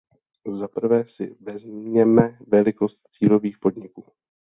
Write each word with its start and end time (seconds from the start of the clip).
Zaprvé 0.59 1.05
si 1.15 1.25
vezměme 1.41 2.37
velikost 2.47 2.97
cílových 3.17 3.57
podniků. 3.59 4.05